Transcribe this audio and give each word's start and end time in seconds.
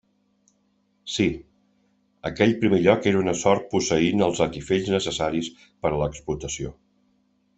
Sí; 1.15 1.25
aquell 2.29 2.53
primer 2.63 2.79
lloc 2.87 3.05
era 3.11 3.21
una 3.25 3.35
sort 3.43 3.69
posseint 3.75 4.25
els 4.29 4.41
atifells 4.47 4.89
necessaris 4.97 5.51
per 5.85 5.91
a 5.93 5.97
l'explotació. 6.03 6.73